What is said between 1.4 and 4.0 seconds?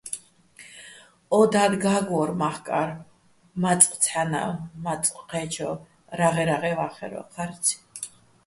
დად გა́გვო́რ მახკარვ, მაწყ